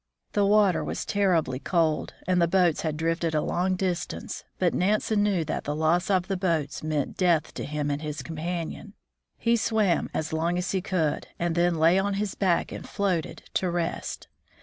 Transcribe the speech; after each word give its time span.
The 0.31 0.47
water 0.47 0.83
was 0.83 1.05
terribly 1.05 1.59
cold 1.59 2.15
and 2.25 2.41
the 2.41 2.47
boats 2.47 2.81
had 2.81 2.97
drifted 2.97 3.35
a 3.35 3.41
long 3.41 3.75
distance, 3.75 4.43
but 4.57 4.73
Nansen 4.73 5.21
knew 5.21 5.45
that 5.45 5.65
the 5.65 5.75
loss 5.75 6.09
of 6.09 6.27
the 6.27 6.35
boats 6.35 6.81
meant 6.81 7.15
death 7.17 7.53
to 7.53 7.63
him 7.65 7.91
and 7.91 8.01
his 8.01 8.23
companion. 8.23 8.93
He 9.37 9.55
swam 9.55 10.09
as 10.11 10.33
long 10.33 10.57
as 10.57 10.71
he 10.71 10.81
could, 10.81 11.27
and 11.37 11.53
then 11.53 11.75
lay 11.75 11.99
on 11.99 12.15
his 12.15 12.33
back 12.33 12.71
and 12.71 12.89
floated, 12.89 13.43
to 13.53 13.69
rest. 13.69 14.27